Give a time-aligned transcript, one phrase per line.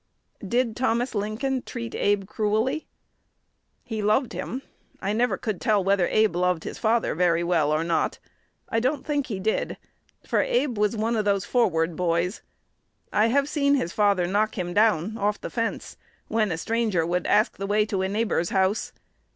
[0.43, 2.87] "Did Thomas Lincoln treat Abe cruelly?"
[3.83, 4.63] "He loved him.
[4.99, 8.17] I never could tell whether Abe loved his father very well or not.
[8.67, 9.77] I don't think he did,
[10.25, 12.41] for Abe was one of those forward boys.
[13.13, 15.97] I have seen his father knock him down off the fence
[16.29, 18.93] when a stranger would, ask the way to a neighbor's house.